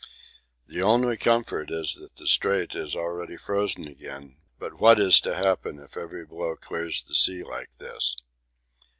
The 0.65 0.81
only 0.81 1.15
comfort 1.15 1.69
is 1.69 1.93
that 2.01 2.15
the 2.15 2.25
Strait 2.25 2.73
is 2.73 2.95
already 2.95 3.37
frozen 3.37 3.87
again; 3.87 4.37
but 4.57 4.79
what 4.79 4.99
is 4.99 5.19
to 5.21 5.35
happen 5.35 5.77
if 5.77 5.95
every 5.95 6.25
blow 6.25 6.55
clears 6.55 7.03
the 7.03 7.13
sea 7.13 7.43
like 7.43 7.77
this? 7.77 8.15